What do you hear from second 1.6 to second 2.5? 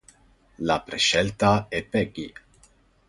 è Peggy.